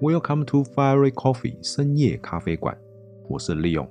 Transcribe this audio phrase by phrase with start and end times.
[0.00, 2.78] Welcome to Fiery Coffee 深夜咖啡馆，
[3.28, 3.84] 我是利用。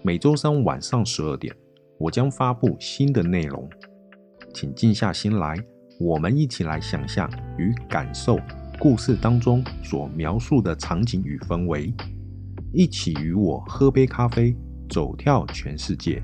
[0.00, 1.52] 每周三晚上十二点，
[1.98, 3.68] 我将发布新的内容，
[4.54, 5.56] 请静下心来，
[5.98, 7.28] 我们一起来想象
[7.58, 8.38] 与感受
[8.78, 11.92] 故事当中所描述的场景与氛围，
[12.72, 14.54] 一起与我喝杯咖啡，
[14.88, 16.22] 走跳全世界。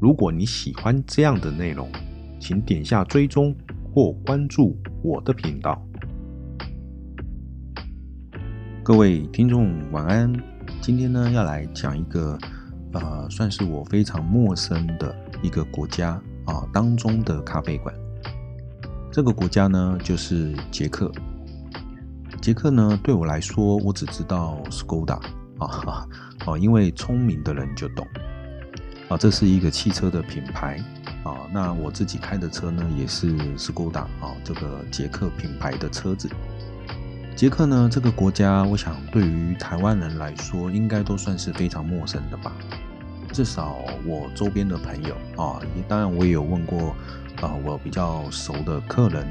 [0.00, 1.90] 如果你喜欢这样的内容，
[2.38, 3.52] 请点下追踪
[3.92, 5.84] 或关注我的频道。
[8.90, 10.32] 各位听众晚安，
[10.82, 12.36] 今天呢要来讲一个
[12.92, 17.94] 呃，算是我非常陌生的一个国家啊当中的咖啡馆。
[19.12, 21.08] 这个国家呢就是捷克。
[22.42, 25.20] 捷克呢对我来说，我只知道 Skoda
[25.60, 26.04] 啊，
[26.46, 28.04] 哦， 因为聪明的人就懂
[29.08, 30.82] 啊，这是一个汽车的品牌
[31.22, 31.46] 啊。
[31.52, 36.28] 那我自己开的车呢也是 Skoda 啊，这个捷克品牌的车子。
[37.40, 42.52] 捷克呢，这个国家，我想对于台湾人来说，应该都算是非常陌生的吧。
[43.32, 46.94] 至少我周边的朋友啊，当然我也有问过
[47.40, 49.26] 啊，我比较熟的客人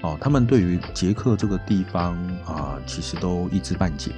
[0.00, 4.12] 哦，他们对于捷克这个地方啊，其实都一知半解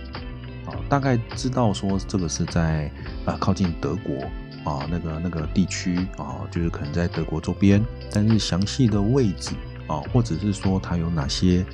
[0.64, 2.89] 啊，大概知道说这个是在
[3.24, 4.22] 啊靠近德国
[4.62, 9.56] 啊那个那个地区啊，就是可能在德国周边，但是详细的位置
[9.89, 11.66] 啊，或者是说它有哪些。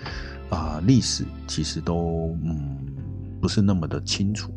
[0.54, 2.78] 啊，历史其实都嗯
[3.40, 4.52] 不是那么的清楚。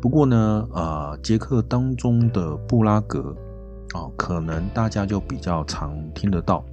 [0.00, 3.36] 不过呢，呃，捷克当中的布拉格
[3.92, 6.64] 啊，可能大家就比较常听得到。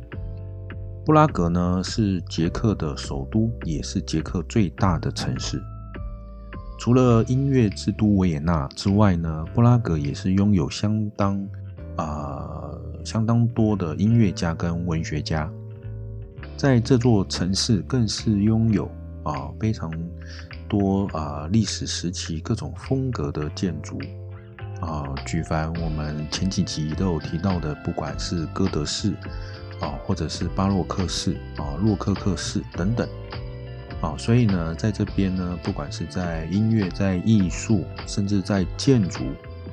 [1.04, 5.60] 布拉格呢是捷克的首都，也是捷克最大的城市。
[6.78, 11.44] 除了音乐之都维也纳之外呢，布拉格也是拥有相当
[11.96, 12.70] 啊
[13.04, 15.52] 相当多的音乐家跟文学家。
[16.58, 18.90] 在这座城市，更是拥有
[19.22, 19.92] 啊非常
[20.68, 24.00] 多啊历史时期各种风格的建筑
[24.82, 29.14] 啊，举凡我们前几集都有提到的，不管是哥德式
[29.80, 33.08] 啊，或者是巴洛克式啊、洛可可式等等
[34.02, 39.26] 啊，所以呢，在这边呢，不管是在音乐、在艺术，甚至在建筑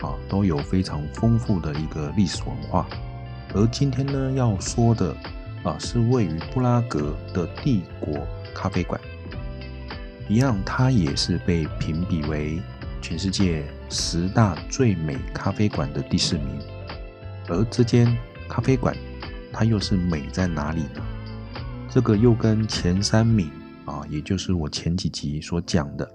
[0.03, 2.87] 啊，都有非常丰富的一个历史文化。
[3.55, 5.17] 而今天呢，要说的。
[5.65, 8.15] 啊，是位于布拉格的帝国
[8.55, 9.01] 咖啡馆，
[10.29, 12.61] 一样，它也是被评比为
[13.03, 16.47] 全世界十大最美咖啡馆的第四名。
[17.49, 18.07] 而这间
[18.49, 18.95] 咖啡馆，
[19.53, 21.03] 它又是美在哪里呢？
[21.89, 23.51] 这个又跟前三名
[23.87, 26.11] 啊，也就是我前几集所讲的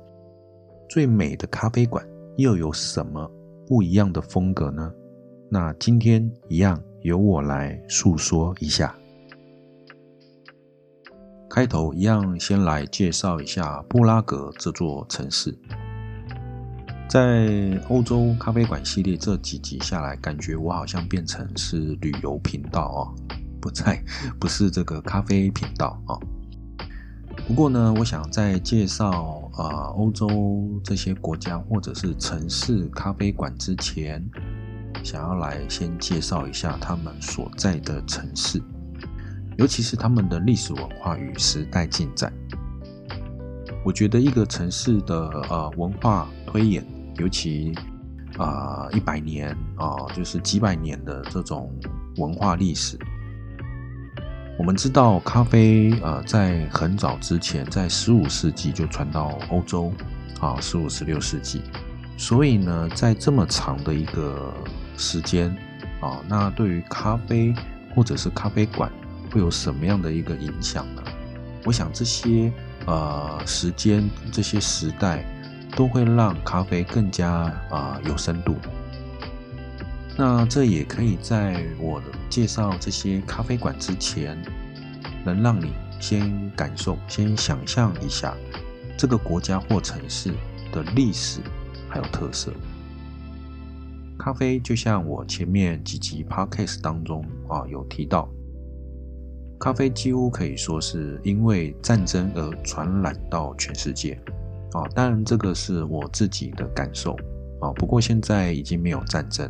[0.90, 2.06] 最美的咖啡馆，
[2.38, 3.32] 又有什么
[3.66, 4.92] 不一样的风格呢？
[5.50, 8.96] 那今天一样由我来诉说一下。
[11.50, 15.58] 开头一样，先来介绍一下布拉格这座城市。
[17.10, 23.02] 在欧洲咖啡馆系列这几集下来，感觉我好像变成是旅游频道哦，
[23.60, 24.00] 不在，
[24.40, 26.14] 不是这个咖啡频道啊。
[27.48, 34.24] 不过呢，我想在介绍啊欧洲这些国家或者是城市咖啡馆之前，
[35.04, 38.62] 想要来先介绍一下他们所在的城市。
[39.60, 42.32] 尤其是他们的历史文化与时代进展，
[43.84, 45.16] 我觉得一个城市的
[45.50, 46.82] 呃文化推演，
[47.18, 47.74] 尤其
[48.38, 51.70] 啊一百年啊就是几百年的这种
[52.16, 52.98] 文化历史，
[54.58, 59.92] 我们知道咖啡呃在很早之前，在十五世纪就传到欧洲
[60.40, 61.62] 啊十五十六世纪，
[62.16, 64.54] 所以呢在这么长的一个
[64.96, 65.54] 时间
[66.00, 67.54] 啊，那对于咖啡
[67.94, 68.90] 或者是咖啡馆。
[69.32, 71.04] 会有什么样的一个影响呢？
[71.66, 72.52] 我想这些
[72.86, 75.26] 呃时间、这些时代
[75.76, 77.30] 都会让咖啡更加
[77.70, 78.56] 啊有深度。
[80.18, 84.42] 那这也可以在我介绍这些咖啡馆之前，
[85.24, 88.34] 能让你先感受、先想象一下
[88.98, 90.34] 这个国家或城市
[90.72, 91.40] 的历史
[91.90, 92.52] 还有特色。
[94.18, 98.30] 咖啡就像我前面几集 podcast 当中啊有提到。
[99.60, 104.18] 咖啡几乎可以说是因为战争而传染到全世界，
[104.72, 107.12] 啊，当然这个是我自己的感受，
[107.60, 109.46] 啊，不过现在已经没有战争，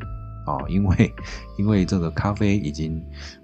[0.48, 1.14] 啊，因为
[1.60, 3.00] 因为这个咖啡已经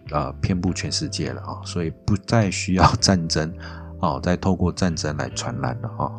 [0.10, 3.54] 呃遍布全世界了啊，所以不再需要战争，
[4.00, 6.12] 啊，再透过战争来传染了啊。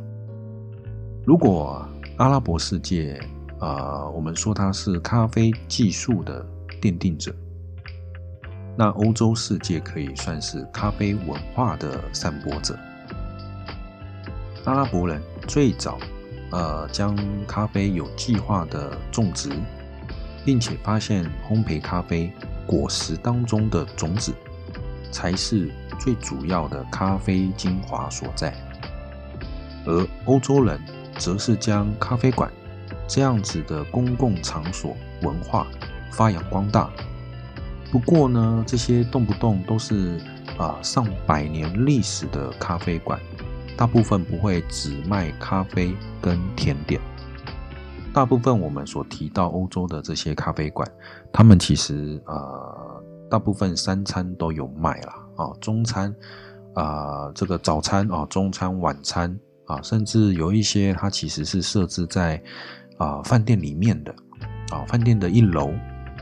[1.25, 1.85] 如果
[2.19, 3.21] 阿拉伯世界，
[3.59, 6.47] 呃，我们说它是咖啡技术的
[6.81, 7.35] 奠定者。
[8.79, 12.79] 那欧洲世界可以算是咖啡文化的散播者。
[14.65, 15.99] 阿拉伯人最早
[16.51, 19.51] 呃将咖啡有计划的种植，
[20.45, 22.31] 并且发现烘焙咖啡
[22.67, 24.35] 果实当中的种子
[25.11, 28.53] 才是最主要的咖啡精华所在，
[29.87, 30.79] 而欧洲人
[31.17, 32.53] 则是将咖啡馆
[33.09, 35.67] 这样子的公共场所文化
[36.13, 36.91] 发扬光大。
[37.91, 40.21] 不过呢，这些动不动都是
[40.59, 43.19] 啊上百年历史的咖啡馆，
[43.77, 47.01] 大部分不会只卖咖啡跟甜点。
[48.13, 50.87] 大部分我们所提到欧洲的这些咖啡馆，
[51.33, 56.15] 他们其实呃大部分三餐都有卖啦，啊，中餐
[56.75, 62.43] 啊这个早餐啊中餐晚餐啊，甚至有一些它其实是设置在
[62.99, 64.15] 啊饭店里面的
[64.71, 65.71] 啊饭店的一楼。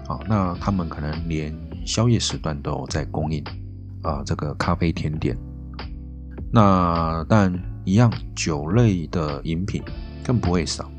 [0.06, 1.54] 啊，那他们可能连
[1.86, 3.42] 宵夜时段都在供应
[4.02, 5.36] 啊，这个咖啡甜点。
[6.52, 7.52] 那但
[7.84, 9.82] 一样酒类的饮品
[10.24, 10.90] 更不会少，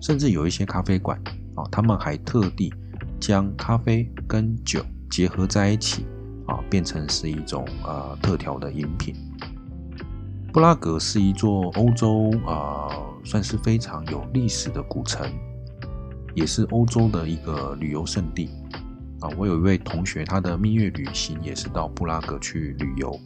[0.00, 1.20] 甚至有一些咖啡馆
[1.54, 2.72] 啊，他们还特地
[3.18, 6.06] 将咖啡跟酒结合在一起
[6.46, 9.14] 啊，变成是一种呃特调的饮品。
[10.52, 12.88] 布拉格是一座欧洲啊，
[13.24, 15.26] 算是非常有历史的古城。
[16.34, 18.50] 也是欧洲的一个旅游胜地
[19.20, 19.28] 啊！
[19.36, 23.18] 我有一位同学，他的蜜月旅行也是到布拉格去旅游。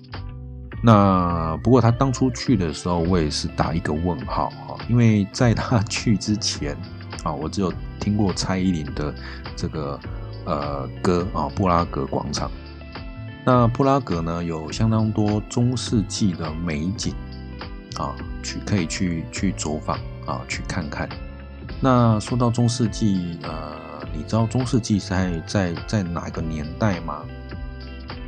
[0.83, 6.77] 那不过他当初去的时候，我也是打一个问号哈，因为在他去之前
[7.25, 9.15] 啊，我只有听过蔡依林的
[9.57, 9.99] 这个
[10.45, 12.49] 呃歌啊，《布拉格广场》。
[13.45, 17.15] 那布拉格呢，有相当多中世纪的美景
[17.97, 21.09] 啊，去可以去去走访啊，去看看。
[21.81, 23.77] 那说到中世纪，呃，
[24.15, 27.23] 你知道中世纪在在在哪个年代吗？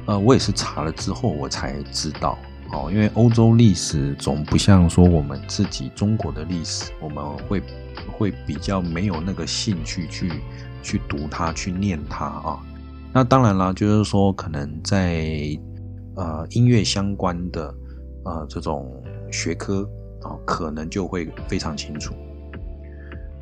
[0.06, 2.39] 呃，我也是查了之后我才知道，
[2.73, 7.62] 哦，因为欧洲历史总不像说我们自己中国的历史，我们会
[8.12, 10.33] 会比较没有那个兴趣去
[10.83, 12.59] 去读它、去念它啊。
[13.12, 15.27] 那当然啦，就是说可能在
[16.17, 17.75] 呃音乐相关的
[18.25, 18.91] 呃这种
[19.33, 19.89] 学科
[20.23, 22.15] 啊，可能就会非常清楚。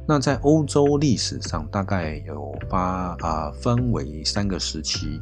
[0.09, 5.21] 那在欧洲历史上，大概有八啊分为三个时期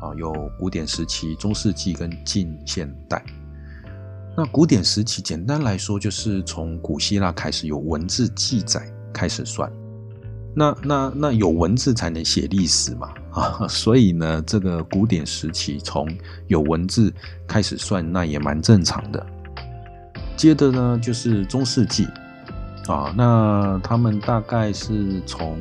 [0.00, 3.20] 啊，有古典时期、中世纪跟近现代。
[4.36, 8.80] 那古典时期，简单来说就是从古希腊开始有文字记载
[9.12, 9.68] 开始算。
[10.54, 16.08] 那那那有文字才能写历史嘛 啊，所以呢，这个古典时期从
[16.46, 17.12] 有文字
[17.48, 19.26] 开始算，那也蛮正常的。
[20.36, 22.06] 接着呢，就是中世纪。
[22.86, 25.60] 啊，那他们大概是从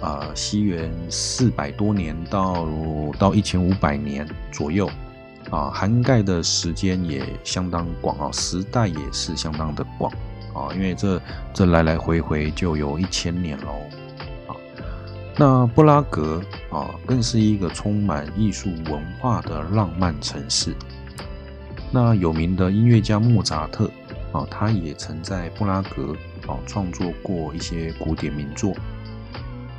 [0.00, 2.66] 啊西元四百多年到
[3.18, 4.88] 到一千五百年左右，
[5.50, 10.10] 啊，涵盖的时间也相当广啊，时代也是相当的广
[10.54, 11.20] 啊，因为这
[11.52, 13.72] 这来来回回就有一千年喽
[14.48, 14.56] 啊。
[15.36, 16.40] 那布拉格
[16.70, 20.74] 啊，更是一个充满艺术文化的浪漫城市。
[21.90, 23.90] 那有名的音乐家莫扎特
[24.32, 26.14] 啊，他也曾在布拉格。
[26.46, 28.72] 啊，创作过一些古典名作。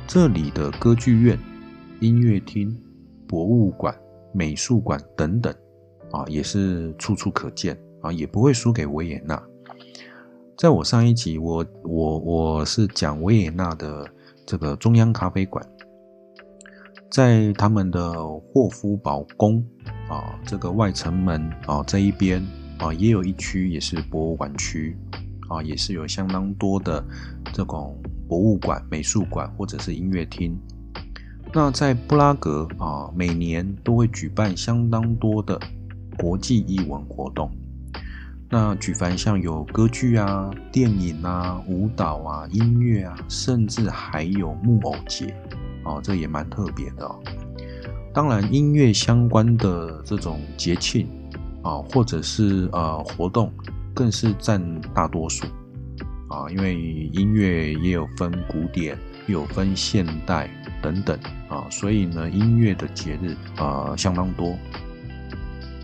[0.06, 1.38] 这里的歌剧院、
[1.98, 2.78] 音乐厅、
[3.26, 3.98] 博物馆、
[4.34, 5.50] 美术馆等等，
[6.10, 9.42] 啊，也是处处可见啊，也不会输给维也纳。
[10.58, 14.06] 在我上一集，我我我是讲维也纳的
[14.44, 15.66] 这个中央咖啡馆，
[17.10, 18.12] 在他们的
[18.52, 19.64] 霍夫堡宫
[20.10, 22.46] 啊，这个外城门啊这一边
[22.78, 24.96] 啊，也有一区也是博物馆区。
[25.50, 27.02] 啊，也是有相当多的
[27.54, 30.54] 这种博物馆、美术馆或者是音乐厅。
[31.54, 35.58] 那在布拉格啊，每年都会举办相当多的
[36.18, 37.50] 国际艺文活动。
[38.50, 45.34] 那举凡像有歌剧啊、电影啊、舞蹈啊、音乐啊，甚至还有木偶节，
[45.82, 47.10] 哦，这也蛮特别的。
[48.12, 51.08] 当然，音乐相关的这种节庆
[51.62, 53.52] 啊，或者是呃活动。
[53.94, 54.62] 更是占
[54.94, 55.44] 大多数
[56.28, 56.76] 啊，因为
[57.12, 58.96] 音乐也有分古典，
[59.26, 60.48] 有分现代
[60.80, 64.56] 等等啊，所以呢，音乐的节日啊相当多。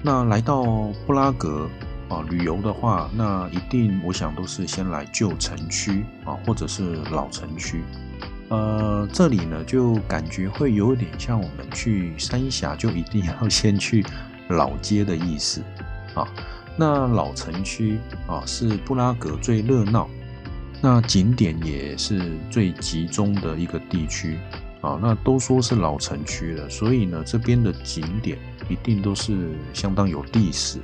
[0.00, 0.62] 那来到
[1.04, 1.69] 布拉格
[2.09, 7.83] 啊旅游的话，那一定我想都是先来旧城区啊，或者是老城区。
[8.49, 14.07] 呃，这里呢就感觉会有点像我们去三峡，就一定要先去
[14.49, 15.63] 老街的意思
[16.15, 16.27] 啊。
[16.77, 20.09] 那老城区啊，是布拉格最热闹，
[20.83, 24.39] 那景点也是最集中的一个地区
[24.81, 24.99] 啊。
[25.01, 28.37] 那都说是老城区了，所以呢，这边的景点
[28.69, 30.81] 一定都是相当有历史。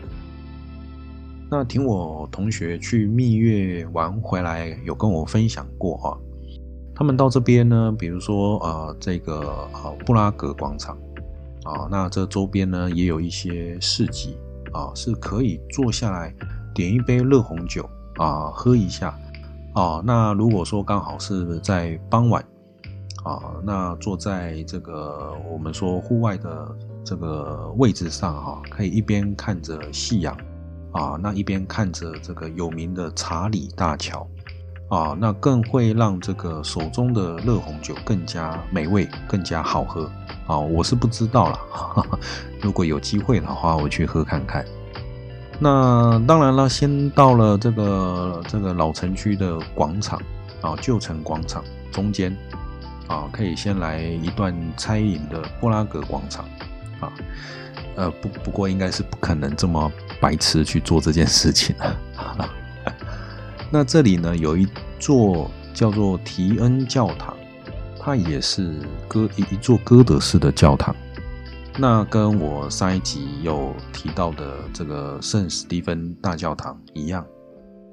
[1.51, 6.15] 那听我同学去蜜月玩回来，有跟我分享过啊，
[6.95, 10.97] 他们到这边呢，比如说呃这个呃布拉格广场
[11.65, 14.39] 啊，那这周边呢也有一些市集
[14.73, 16.35] 啊，是可以坐下来
[16.75, 19.19] 点一杯热红酒啊喝一下
[19.75, 20.03] 啊。
[20.05, 22.45] 那如果说刚好是在傍晚
[23.25, 30.37] 啊，那坐在这个我们说户外的这个位置上哈，可以一边看着夕阳。
[30.93, 34.27] 啊，那一边看着这个有名的查理大桥，
[34.91, 40.11] 啊，那更会让这个手中的热红酒更加美味，更加好喝。
[40.47, 41.59] 啊，我是不知道了，
[42.61, 44.65] 如果有机会的话，我去喝看看。
[45.61, 50.21] 那当然了，先到了这个这个老城区的广场，
[50.61, 52.37] 啊，旧城广场中间，
[53.07, 56.45] 啊，可以先来一段餐饮的布拉格广场，
[56.99, 57.13] 啊。
[57.97, 62.49] 呃，不，不过应该是不可能这么白痴去做这件事情了。
[63.73, 64.67] 那这里呢，有一
[64.99, 67.37] 座叫做提恩教堂，
[68.01, 68.75] 它也是
[69.07, 70.95] 哥一一座哥德式的教堂。
[71.79, 77.25] 那跟我上一集有提到的这个圣史蒂芬大教堂一样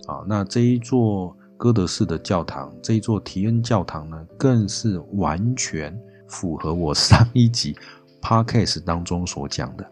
[0.08, 0.26] 啊。
[0.28, 5.96] 那这一座哥德式的教堂，这一座提恩教堂呢，更是完全
[6.28, 7.76] 符合我上一集。
[8.20, 9.88] Podcast 当中所讲的，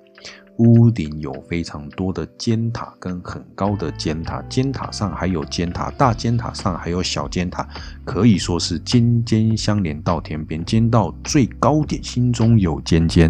[0.58, 7.68] 屋顶有非常多的尖塔跟很高的尖塔，尖塔上还有尖塔，大尖塔上还有小尖塔，
[8.06, 13.30] 可以说是尖尖相连到天边，尖到最高点，心中有尖尖。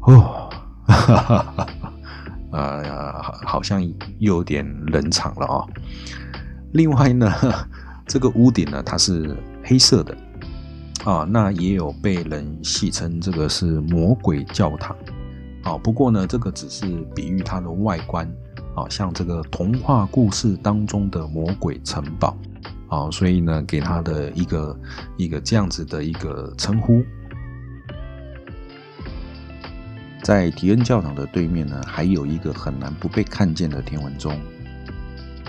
[0.00, 0.50] 哦，
[0.86, 1.66] 哈哈哈哈
[2.50, 3.82] 呃，好像
[4.18, 5.66] 又有点冷场了啊。
[6.72, 7.30] 另外呢，
[8.06, 10.16] 这个屋顶呢，它是黑色的。
[11.04, 14.96] 啊，那也有被人戏称这个是魔鬼教堂，
[15.62, 18.26] 啊，不过呢，这个只是比喻它的外观，
[18.74, 22.36] 啊，像这个童话故事当中的魔鬼城堡，
[22.88, 24.76] 啊，所以呢，给它的一个
[25.16, 27.02] 一个这样子的一个称呼。
[30.22, 34.38] 在提恩教堂的对面呢，还有一个很难不被看见的天文钟。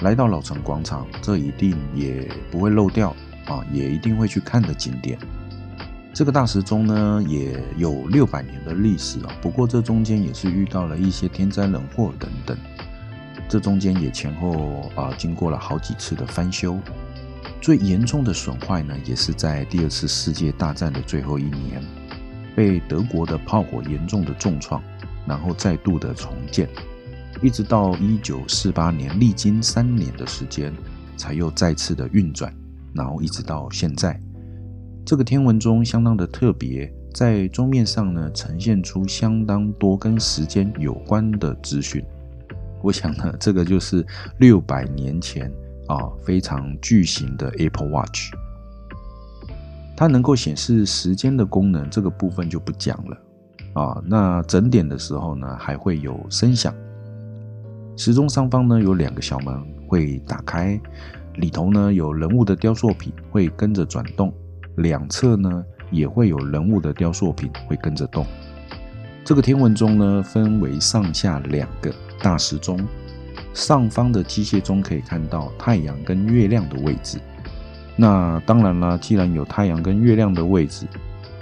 [0.02, 3.16] 来到老城广场，这一定也不会漏掉，
[3.46, 5.18] 啊，也一定会去看的景点。
[6.14, 9.36] 这个大时钟呢，也有六百年的历史啊。
[9.42, 12.56] 不过这中间也是遇到了一些天灾人祸等等，
[13.50, 16.80] 这中间也前后啊经过了好几次的翻修。
[17.60, 21.82] 最严重的损坏呢，也是在第二次世界大战的最后一年，
[22.56, 24.84] 被德国的炮火严重的重创，
[25.26, 26.70] 然后再度的重建，
[27.42, 30.72] 一直到一九四八年，历经三年的时间，
[31.18, 32.54] 才又再次的运转，
[32.94, 34.20] 然后一直到现在。
[35.06, 42.02] 这个天文钟相当的特别，在钟面上呢呈现出相当多跟时间有关的资讯。
[42.82, 44.06] 我想呢，这个就是
[44.40, 45.52] 六百年前
[45.88, 48.32] 啊非常巨型的 Apple Watch，
[49.96, 53.18] 它能够显示时间的功能，这个部分就不讲了
[53.74, 54.02] 啊。
[54.06, 56.74] 那整点的时候呢，还会有声响。
[57.98, 60.80] 时钟上方呢有两个小门会打开，
[61.36, 64.34] 里头呢有人物的雕塑品会跟着转动。
[64.78, 68.26] 两侧呢也会有人物的雕塑品会跟着动。
[69.24, 72.80] 这个天文钟呢分为上下两个大时钟，
[73.54, 77.20] 上方的机械钟可以看到太阳跟月亮的位置。
[77.96, 80.86] 那当然啦，既然有太阳跟月亮的位置，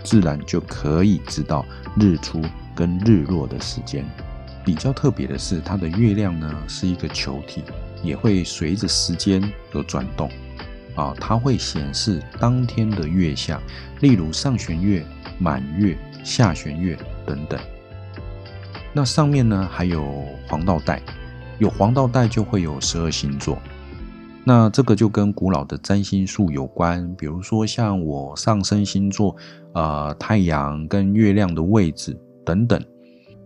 [0.03, 1.65] 自然就可以知道
[1.99, 2.41] 日出
[2.75, 4.05] 跟日落的时间。
[4.63, 7.63] 比较特别的是，它的月亮呢是一个球体，
[8.03, 9.41] 也会随着时间
[9.73, 10.29] 而转动。
[10.95, 13.61] 啊，它会显示当天的月相，
[14.01, 15.05] 例如上弦月、
[15.39, 17.59] 满月、下弦月等等。
[18.93, 21.01] 那上面呢还有黄道带，
[21.59, 23.57] 有黄道带就会有十二星座。
[24.43, 29.35] 那这个就跟古老的占星术有关，比如说像我上升星座，
[29.73, 32.83] 呃，太阳跟月亮的位置等等。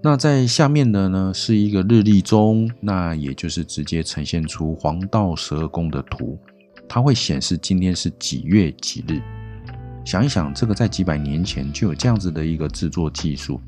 [0.01, 6.39] 那在下面的呢是一个日历钟，那也就是直接呈现出黄道十二宫的图。
[6.87, 9.21] 它会显示今天是几月几日。
[10.05, 13.59] 想一想，这个在几百年前就有这样子的一个制作技术，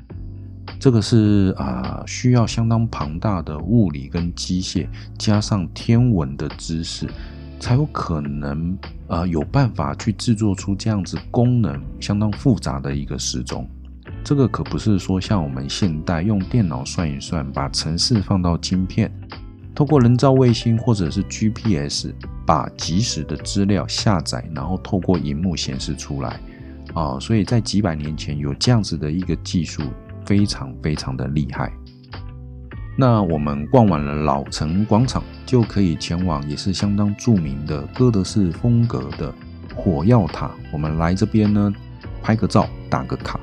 [0.78, 4.86] 这个是啊需要相当庞大的物理跟机械，
[5.18, 7.08] 加上天文的知识，
[7.58, 13.68] 才有可能啊有办法去制作出这样子功能相当复杂的一个时钟。
[14.22, 19.12] 这个可不是说像我们现代用电脑算一算，把程式放到晶片。
[19.78, 22.12] 透过人造卫星或者是 GPS
[22.44, 26.40] 把即时的资料下载，然后透过荧幕显示出来，
[26.94, 29.84] 啊，所以在几百年前有这样子的一个技术，
[30.26, 31.70] 非常非常的厉害。
[32.98, 39.32] 那我们逛完了老城广场，就可以前往也是相当著名的哥德式风格的
[39.76, 40.50] 火药塔。
[40.72, 41.72] 我们来这边呢，
[42.20, 43.38] 拍个照，打个卡。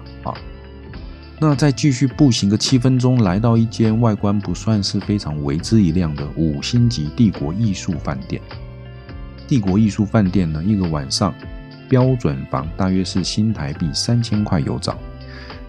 [1.38, 8.42] 那再继续步行个七分钟，来到一间外观不算是非常为之一亮的五星级帝国艺术饭店。
[9.48, 11.34] 帝国艺术饭店呢，一个晚上
[11.89, 14.98] 标准房大约是新台币三千块有找。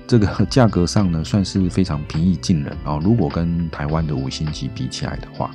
[0.07, 2.99] 这个价格上呢，算是非常平易近人啊。
[3.03, 5.51] 如果跟台湾的五星级比起来的话，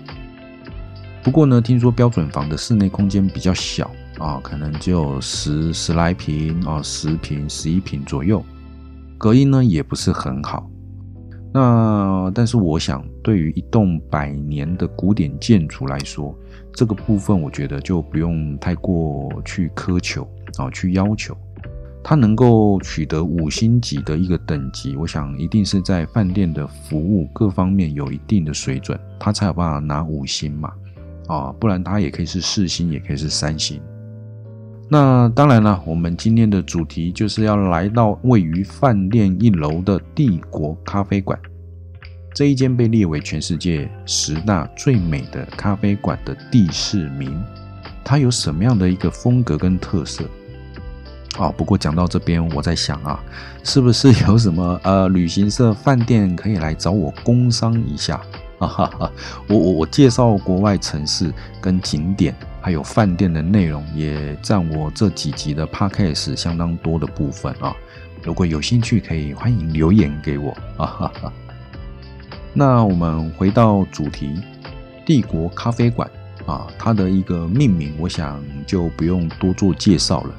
[1.23, 3.89] 不过呢，听说标准房的室内空间比较小
[4.19, 8.45] 啊，可能只有十十来平啊，十平、十一平左右，
[9.21, 10.67] 隔音呢也不是很好。
[11.53, 16.35] 那但是我想，对于一栋百年的古典建筑来说，
[16.73, 21.37] 这个部分我觉得就不用太过去苛求啊，去要求。
[22.03, 30.73] 它能够取得五星级的一个等级，我想一定是在饭店的服务各方面有一定的水准，它才有办法拿五星嘛，
[31.27, 33.79] 啊，不然它也可以是四星，也可以是三星。
[34.93, 41.39] 那当然了，我们今天的主题就是要来到位于饭店一楼的帝国咖啡馆，
[42.35, 47.41] 这一间被列为全世界十大最美的咖啡馆的第四名，
[48.03, 50.25] 它有什么样的一个风格跟特色？
[51.39, 53.17] 啊，不过讲到这边，我在想啊，
[53.63, 58.19] 是不是有什么呃旅行社、饭店可以来找我工商一下？
[58.59, 59.11] 哈哈，
[59.47, 67.75] 我我我介绍国外城市跟景点，还有饭店的内容，也占我这几集的 podcast 相当多的部分啊。
[68.23, 70.85] 如果有兴趣，可以欢迎留言给我啊。
[70.85, 71.33] 哈哈。
[72.53, 74.39] 那我们回到主题，
[75.05, 76.09] 帝国咖啡馆
[76.45, 80.35] 啊，它的一个命名，我想就不用多做介绍了。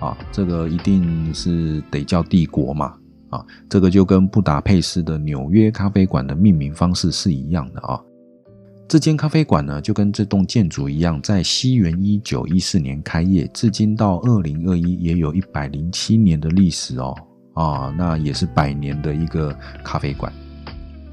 [0.00, 2.94] 啊，这个一定是得叫帝国嘛？
[3.30, 8.00] 啊，这个就跟布达佩斯的纽约咖啡馆的命名方式是一样的啊。
[8.88, 17.12] 这间咖啡馆呢，就跟这栋建筑一样，在西元一九一四年开业，至今到二零二一也有一百零七年的历史哦。
[17.54, 20.32] 啊，那也是百年的一个咖啡馆。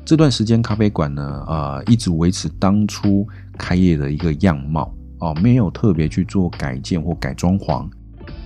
[0.06, 7.90] 这段时间，咖啡馆呢，啊，一直维持当初开业的一个样貌哦，没有特别去做改建或改装潢。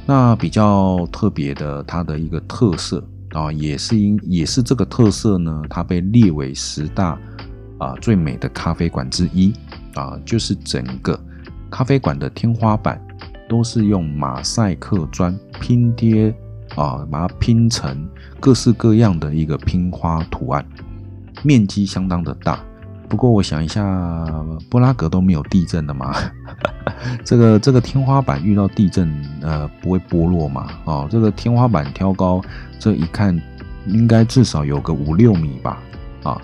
[0.06, 7.19] 那比较特别的，它的一个特色啊，也是因也是这个特色呢，它被列为十大
[7.77, 9.53] 啊最美的咖啡馆之一
[9.95, 11.19] 啊，就是整个
[11.69, 13.01] 咖啡馆的天花板
[13.49, 16.33] 都是用马赛克砖拼贴
[16.75, 18.07] 啊，把它拼成
[18.39, 20.65] 各式各样的一个拼花图案，
[21.43, 22.59] 面积相当的大。
[23.09, 23.81] 不过我想一下，
[24.69, 26.13] 布拉格都没有地震的嘛，
[27.23, 29.09] 这个这个天花板遇到地震，
[29.41, 30.67] 呃，不会剥落嘛？
[30.83, 32.41] 哦，这个天花板挑高，
[32.77, 33.41] 这一看
[33.85, 35.79] 应该至少有个五六米吧？
[36.23, 36.41] 啊，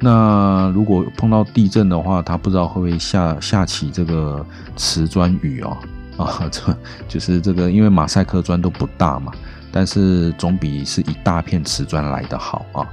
[0.00, 4.44] 那如果碰到地震的话，它不知道会不会下下起这个
[4.76, 5.76] 瓷砖雨哦？
[6.18, 6.76] 啊， 这
[7.08, 9.32] 就是这个，因为马赛克砖都不大嘛，
[9.70, 12.86] 但是总比是一大片瓷砖来的好啊。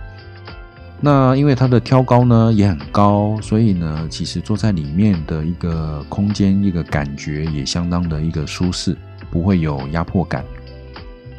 [1.02, 8.96] 那因为它的挑高呢也很高，所以呢，其实坐在里面的一个空间，一个感觉也相当的一个舒适，
[9.30, 10.44] 不会有压迫感。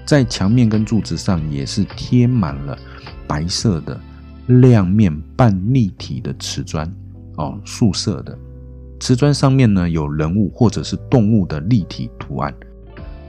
[0.04, 2.76] 在墙面跟柱子上也是贴满了
[3.26, 3.98] 白色的
[4.46, 6.90] 亮面半立体的瓷砖
[7.36, 8.36] 哦，素色的
[9.00, 12.54] 瓷砖上面呢有人物或者是动物的立体图案，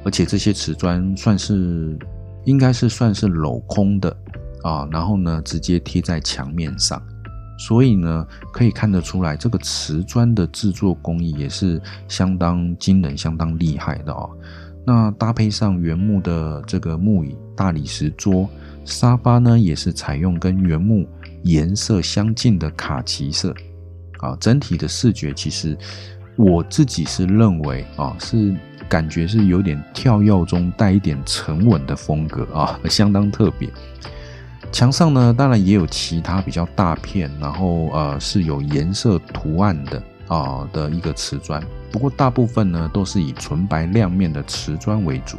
[0.03, 1.97] 而且这些瓷砖算是
[2.45, 4.15] 应该是算是镂空的。
[4.63, 7.01] 啊，然后呢，直接贴在墙面上，
[7.57, 14.29] 所以呢，可以看得出来，这个瓷砖的制作工艺也是相当惊人、相当厉害的哦。
[14.85, 18.49] 那搭配上原木的这个木椅、大理石桌、
[18.87, 21.07] 沙发呢，也是采用跟原木
[21.43, 23.53] 颜色相近的卡其色。
[24.19, 25.77] 啊，整体的视觉其实
[26.35, 28.55] 我自己是认为啊，是
[28.89, 33.69] 感觉是有点跳跃中带一点沉稳的风格啊， 相当特别。
[34.71, 45.37] 墙上呢，当然也有其他比较大片，然后呃是有颜色图案的啊的一个瓷砖，不过大部分呢都是以纯白亮面的瓷砖为主。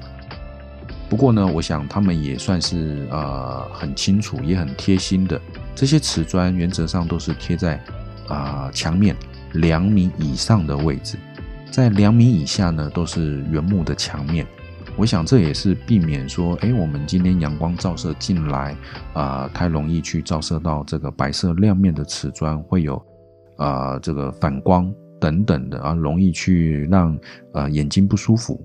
[1.09, 5.41] 不过呢，我想他们也算是呃很清楚，也很贴心的。
[5.75, 7.81] 这些瓷砖原则上都是贴在
[8.27, 9.17] 啊墙面
[9.55, 11.17] 两米以上的位置，
[11.71, 14.47] 在两米以下呢都是原木的墙面。
[14.97, 18.77] 我想这也是避免说，哎，我们今天阳光照射进来，
[19.15, 23.01] 啊，太容易去照射到这个白色亮面的瓷砖，会有，
[23.57, 27.17] 啊，这个反光等等的啊，容易去让
[27.55, 28.61] 呃眼睛不舒服。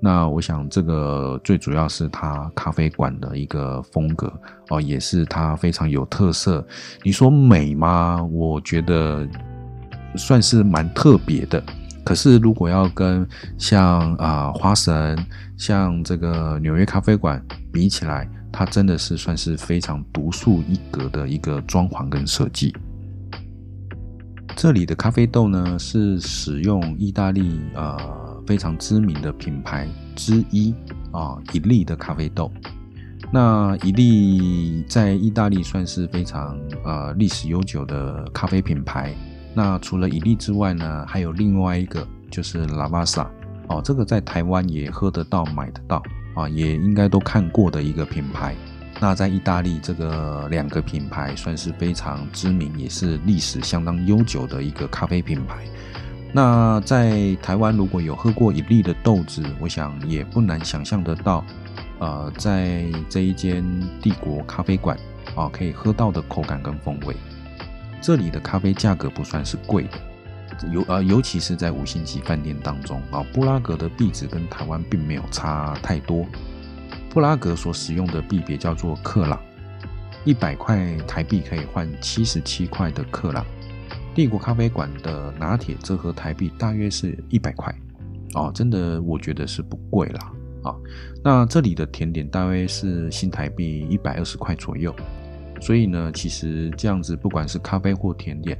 [0.00, 4.32] 那我想这个最主要是它咖啡馆的一个风格
[4.68, 6.66] 哦，也是它非常有特色。
[7.02, 8.22] 你说美吗？
[8.22, 9.26] 我觉得
[10.16, 11.62] 算是蛮特别的。
[12.04, 13.26] 可是如果要跟
[13.56, 15.16] 像啊花神、
[15.56, 22.76] 像这个纽约咖啡馆比起来，它真的是算是非常独树一格的一个装潢跟设计。
[24.54, 27.96] 这里的咖啡豆呢，是使用意大利呃
[28.46, 30.74] 非常知名的品牌之一
[31.12, 32.50] 啊，伊利的咖啡豆。
[33.32, 39.14] 那伊利在意大利算是非常呃历史悠久的咖啡品牌。
[39.54, 43.30] 那除了伊利之外呢，还有另外一个就是拉瓦萨
[43.68, 46.02] 哦，这个在台湾也喝得到、买得到
[46.34, 48.54] 啊，也应该都看过的一个品牌。
[49.00, 55.64] 那在意大利，这个两个品牌算是非常知名，也是历史相当悠久的一个咖啡品牌。
[56.36, 61.44] 那在台湾，如果有喝过一粒的豆子，我想也不难想象得到，
[62.00, 63.64] 呃，在这一间
[64.02, 64.98] 帝国咖啡馆
[65.36, 67.14] 啊，可以喝到的口感跟风味。
[68.00, 76.26] 这里的咖啡价格不算是贵的，尤呃，尤其是在五星级饭店当中啊，布拉格的币值跟台湾并没有差太多。
[77.10, 79.38] 布拉格所使用的币别叫做克朗，
[80.24, 83.46] 一百块台币可以换七十七块的克朗。
[84.14, 87.74] 帝国咖啡馆的拿铁折合台币大约是一百块，
[88.34, 90.32] 哦，真的我觉得是不贵啦。
[90.62, 90.76] 啊。
[91.22, 94.94] 那这里的甜点大约是新台币一百二十块左右，
[95.60, 98.56] 所以呢，其实这样子不管是咖啡或甜点，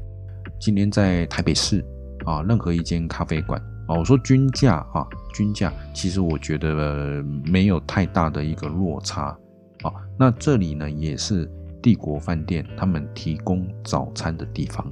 [0.58, 1.84] 今天在台北市
[2.24, 3.60] 啊，任何一间咖啡馆。
[3.86, 9.38] 哦，我说均价啊，均价其实我觉得没有太大的一个落差。
[9.84, 11.48] 哦，那这里呢也是
[11.80, 14.90] 帝国饭店他们提供早餐的地方。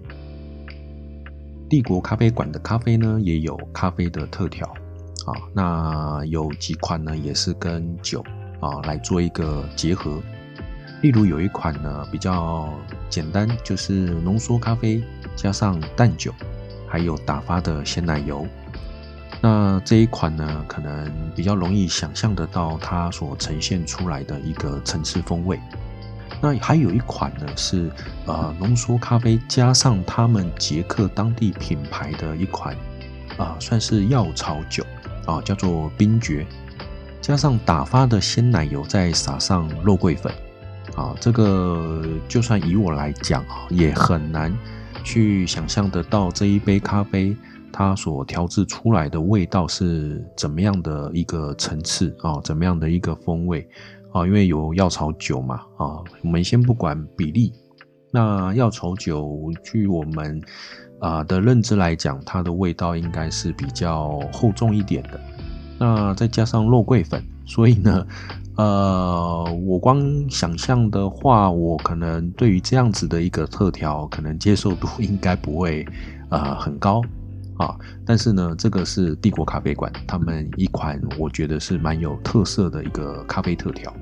[1.73, 4.67] 帝国咖啡馆的咖啡呢也有咖啡的特调
[5.25, 8.23] 啊，那有几款呢也是跟酒
[8.61, 10.21] 啊来做一个结合。
[11.01, 12.69] 例如有一款呢比较
[13.09, 15.03] 简单，就是浓缩咖啡
[15.35, 16.31] 加上淡酒，
[16.87, 18.47] 还有打发的鲜奶油。
[19.41, 25.59] 那这一款呢，可能比较容易想象得到它所呈现出来的一个层次风味。
[26.41, 27.91] 那还有一款呢，是
[28.27, 32.77] 呃浓缩咖啡加上他们捷克当地品牌的一款
[33.37, 34.85] 啊，算是药草酒
[35.27, 36.47] 啊，叫做冰爵，
[37.21, 40.33] 加上打发的鲜奶油，再撒上肉桂粉
[40.97, 44.53] 啊，这个就算以我来讲啊，也很难
[45.05, 47.37] 去想象得到这一杯咖啡。
[47.75, 52.39] 它所调制出来的味道是怎么样的一个层次啊？
[52.45, 53.67] 怎么样的一个风味
[54.13, 54.27] 啊？
[54.27, 57.53] 因为有药草酒嘛啊，我们先不管比例。
[58.13, 60.41] 那药草酒，据我们
[61.01, 65.19] 啊的认知来讲，它的味道应该是比较厚重一点的。
[65.79, 68.07] 那再加上肉桂粉，所以呢，
[68.57, 75.85] 呃，我光想象的话，我可能对于这样子的一个特调，可能接受度 应该不会
[76.29, 77.01] 啊很高。
[77.63, 83.95] 啊，但是呢，这个是帝国咖啡馆他们一款我觉得是蛮有特色的一个咖啡特调。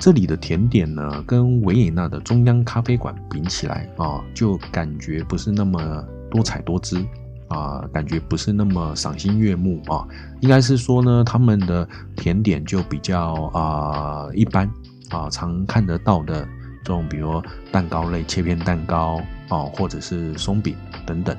[0.00, 7.00] 这里的甜点呢，跟维也纳的中央咖啡馆比起来啊，就感觉不是那么多彩多姿
[7.46, 10.04] 啊，感觉不是那么赏心悦目啊。
[10.40, 14.68] 应该是说呢，他们的甜点就比较啊一般
[15.10, 16.42] 啊，常看得到的
[16.82, 20.74] 这种，比如蛋糕类切片蛋糕啊，或者是松饼
[21.06, 21.36] 等等。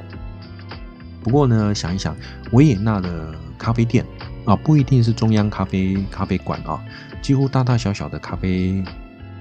[1.22, 2.16] 不过呢，想一想，
[2.54, 4.06] 维也纳的咖啡店
[4.46, 6.82] 啊，不一定是中央咖啡咖啡馆啊，
[7.22, 8.82] 几乎大大小小的咖啡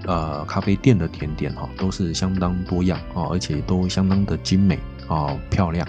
[0.04, 5.86] 呃咖啡店的甜点哈，都是相当多样啊，而且都相当的精美啊漂亮。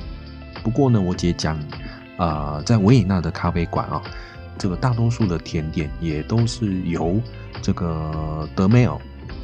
[0.61, 1.59] 不过呢，我姐讲
[2.17, 3.99] 啊，在维也纳的咖啡馆啊，
[4.59, 7.19] 这个大多数的甜点也都是由
[7.63, 8.95] 这个德梅尔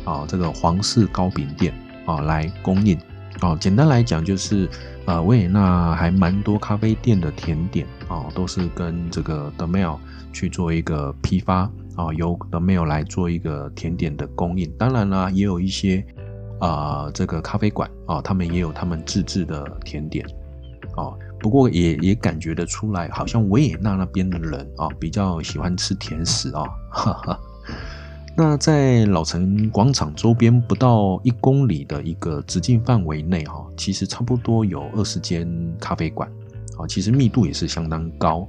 [0.03, 1.73] 啊这个皇室糕饼店
[2.05, 2.95] 啊来供应
[3.39, 3.57] 啊。
[3.59, 4.69] 简单来讲就是。
[5.05, 9.99] 呃，维也纳还蛮多咖啡店的甜点啊，都是跟这个 The Mail
[10.33, 14.71] 去做一个批发啊，由 The Mail 来做一个甜点的供应。
[14.79, 16.03] 当然啦，也有一些
[16.59, 20.25] 啊，这个咖啡馆啊，他们也有他们自制的甜点
[20.95, 21.13] 啊。
[21.39, 26.63] 不过也也感觉得出来，好像维也纳那边的人啊，比较喜欢吃甜食啊。
[26.89, 27.39] 哈哈。
[28.37, 35.47] 那在老城广场周边不到一公里的一个直径范围内，哈，其实差不多有二十间
[35.79, 36.29] 咖啡馆，
[36.77, 38.45] 啊，其实密度也是相当高，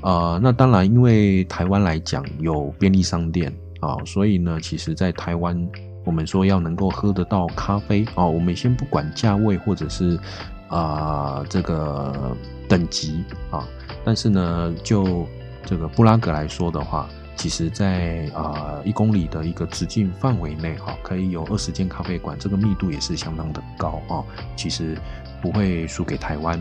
[0.00, 5.68] 呃，那当然，因为台湾来讲有便利商店啊，所以呢，其实在台湾，
[6.04, 10.18] 我们说要能够喝得到咖啡啊，我们先不管价位或者是
[10.66, 12.36] 啊这个
[12.68, 13.22] 等级
[13.52, 13.64] 啊，
[14.04, 15.24] 但是呢，就
[15.64, 24.24] 这个布拉格来说的话，其实在啊一公里的一个直径范围内哈，可以有二十间咖啡馆，这个密度也是相当的高啊。
[24.56, 24.98] 其实
[25.40, 26.60] 不会输给台湾。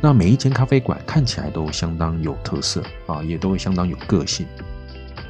[0.00, 4.44] 那每一间咖啡馆看起来都相当有特色啊，也都相当有个性。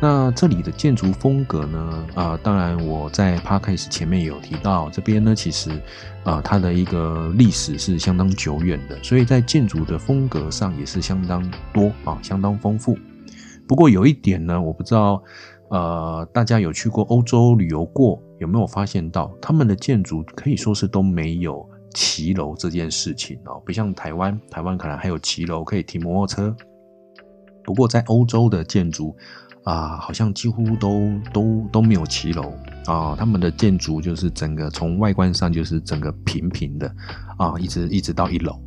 [0.00, 2.06] 那这里的建筑风格呢？
[2.14, 5.70] 啊，当然我在 p a r k a s 前面有提到，这边呢其实
[6.24, 12.98] 啊它的一个历史是相当久远的，所以在建筑的风格上也是相当多啊，相当丰富。
[13.66, 15.22] 不过有一点呢，我不知道
[15.70, 26.56] 呃大家有去过欧洲旅游过，有没有发现到他们的建筑可以说是都没有骑楼这件事情哦，不像台湾，台湾可能还有骑楼可以停摩托车。
[27.64, 29.16] 不过在欧洲的建筑。
[29.64, 32.52] 啊，好像几乎都都都没有骑楼
[32.84, 36.92] 啊，他们的建筑就是整个从外观上就是整个平平的
[37.38, 38.60] 啊，一直一直到一楼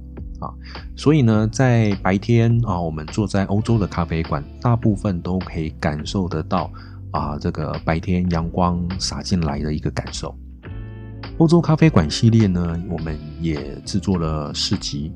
[0.45, 0.53] 啊，
[0.95, 6.71] 所以呢，在白天啊，我们坐在欧洲的咖啡馆，大部分都可以感受得到
[7.11, 10.35] 啊，这个白天阳光洒进来的一个感受。
[11.37, 15.11] 欧洲咖啡馆系列呢，我们也制作了四集。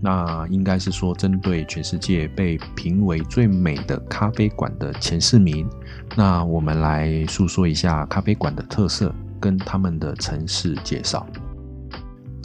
[0.00, 5.66] 那应该是说，针对全世界被评为最美的咖啡馆的前四名，
[6.14, 11.26] 那我们来诉说一下咖啡馆的特色跟他们的城市介绍。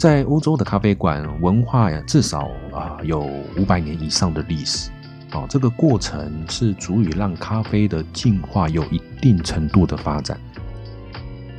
[0.00, 3.20] 在欧洲的咖啡馆文化呀，至少啊有
[3.58, 4.88] 五百年以上的历史
[5.32, 5.44] 哦。
[5.46, 10.40] 这个过程是足以让咖啡的进化有一定程度的发展。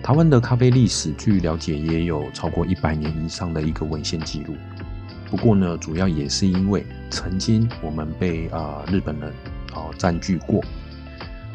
[0.01, 4.55] 台湾的咖啡历史，据了解也有超过一百年以上的一个文献记录。
[5.29, 9.31] 不过呢，主要也是因为曾经我们被啊日本人
[9.75, 10.63] 哦占据过，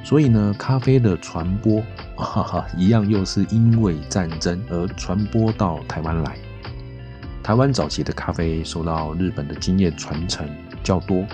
[0.04, 1.82] 所以呢，咖啡的传播
[2.14, 6.38] 哈哈一样又是因为战争而传播到台湾来。
[7.46, 10.44] 台湾早期的咖啡受到日本的经验传承
[10.82, 11.24] 较多，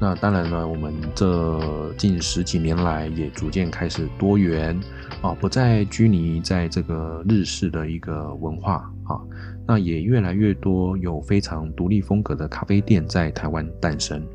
[0.00, 4.74] 那当然了，我们这近十几年来也逐渐开始多元
[5.20, 9.20] 啊，不再拘泥在这个日式的一个文化啊。
[9.66, 14.26] 那也越来越多有非常独立风格的咖啡店在台湾诞生，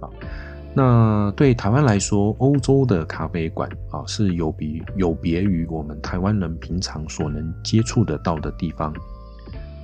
[0.00, 0.08] 啊，
[0.72, 8.94] 那对台湾来说，欧洲的咖啡馆啊是有比有别于我们台湾人平常所能接触得到的地方，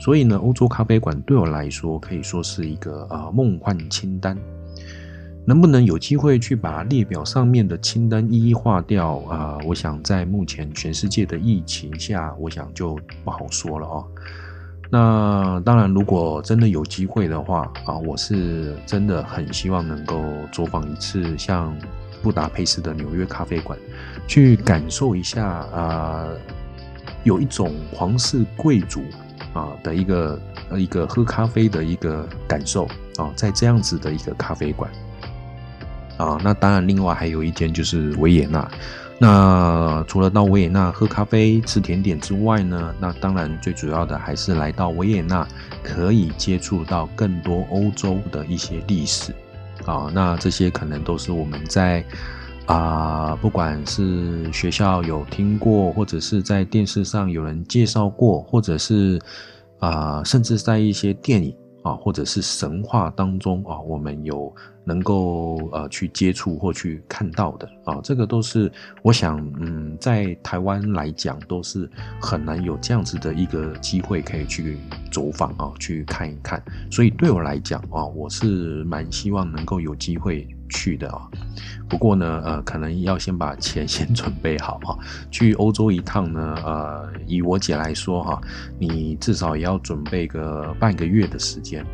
[0.01, 4.35] 所以呢，欧洲咖啡馆对我来说可以说是一个啊梦幻清单，
[5.45, 9.59] 能不能有机会去把列表上面的清单一一划掉啊？
[9.67, 14.07] 我想在目前全世界的疫情下，我想就不好说了哦。
[14.93, 21.77] 那当然，如果真的有机会的话啊，我是真的很希望能够走访一次像
[22.23, 23.79] 布达佩斯的纽约咖啡馆，
[24.27, 26.27] 去感受一下啊，
[27.23, 29.01] 有一种皇室贵族
[29.53, 30.41] 啊的一个
[30.77, 32.87] 一个喝咖啡的一个感受
[33.17, 34.91] 啊，在这样子的一个咖啡馆
[36.17, 38.71] 啊，那当然，另外还有一间就是维也纳。
[39.23, 42.95] 那除了到维也纳喝咖啡、吃甜点之外呢？
[42.99, 45.47] 那当然最主要的还是来到维也纳，
[45.83, 49.35] 可以接触到更多欧洲的一些历史
[49.85, 50.11] 啊。
[50.15, 52.03] 那这些可能都是我们在
[52.71, 59.21] 啊，不管是学校有听过，或者是在电视上有人介绍过，或者是
[59.81, 64.55] 啊，甚至在一些电影啊，或者是神话当中啊，我们有。
[64.83, 71.89] 能够呃去接触或去看到的啊，这个都是我想嗯，在台湾来讲都是
[72.21, 74.79] 很难有这样子的一个机会可以去
[75.13, 76.61] 走访啊，去看一看。
[76.91, 81.29] 所以对我来讲啊，我是蛮希望能够有机会去的啊。
[81.89, 84.97] 不过呢，呃，可能要先把钱 先准备好啊。
[85.31, 88.41] 去欧洲一趟呢，呃，以我姐来说哈，
[88.79, 91.85] 你至少也要准备个半个月的时间。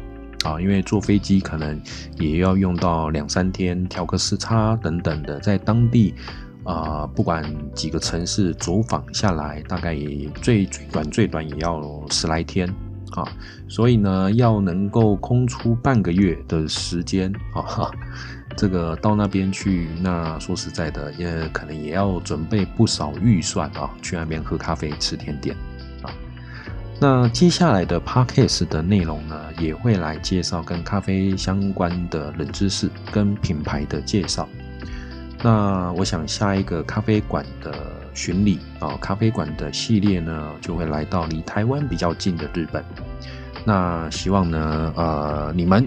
[0.45, 1.81] 啊，因为坐飞机可能
[2.19, 6.15] 也要用到两三天，调个时差等等的，在当地，
[6.63, 7.43] 啊，不管
[7.75, 12.69] 几个城市走访下来，大概也最最短最短也要十来天
[13.13, 13.27] 啊，
[13.67, 17.91] 所以呢，要能够空出半个月的时间啊，
[18.57, 25.55] 这个到那边去，那说实在的，也可能也要准备不少预算啊，去那边喝咖啡吃甜点
[26.03, 26.11] 啊。
[26.99, 34.49] 那接下来的 podcast 的内容呢，也会来介绍跟咖啡相关的冷知识跟品牌的介绍。
[35.43, 37.75] 那我想下一个咖啡馆的
[38.15, 42.83] 巡礼啊，咖啡馆的系列呢，就会来到离台湾比较近的日本。
[43.63, 45.87] 那希望呢，呃，你们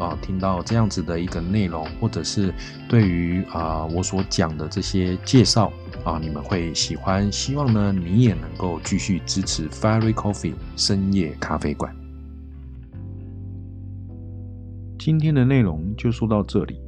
[0.00, 2.52] 啊听到这样子的一个内容，或者是
[2.88, 5.72] 对于啊我所讲的这些介绍。
[6.02, 11.94] 啊，你们会喜欢，希望呢，你也能够继续支持 Fairy Coffee 深夜咖啡馆。
[14.98, 16.80] 今天的内容就说到这里，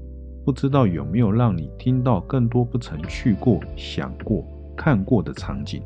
[0.47, 4.43] 不知道有没有让你听到更多不曾去过、想过、
[4.75, 5.83] 看过的场景？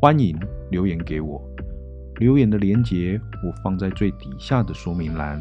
[0.00, 0.34] 欢迎
[0.70, 1.42] 留言给我，
[2.16, 5.38] 留言的链接我放在最底下的说明栏。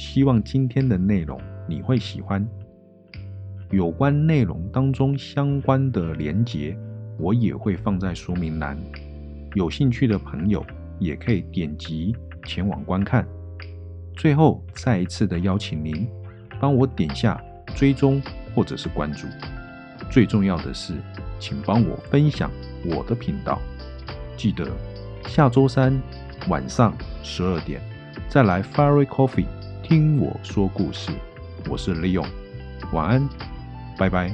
[0.00, 2.44] 希望今天的内容你会喜欢。
[3.70, 6.74] 有关内容当中相关的连接，
[7.18, 8.78] 我也会放在说明栏。
[9.54, 10.64] 有兴趣的朋友
[10.98, 13.28] 也可以点击前往观看。
[14.16, 16.08] 最后再一次的邀请您，
[16.58, 17.38] 帮我点下
[17.76, 18.22] 追踪
[18.54, 19.26] 或者是关注。
[20.10, 20.94] 最重要的是，
[21.38, 22.50] 请帮我分享
[22.86, 23.60] 我的频道。
[24.34, 24.66] 记得
[25.26, 26.00] 下周三
[26.48, 27.82] 晚上十二点
[28.30, 29.44] 再来 Fairy Coffee
[29.90, 31.10] 听我说故事。
[31.68, 32.24] 我是李勇
[32.92, 33.28] 晚安，
[33.98, 34.32] 拜拜。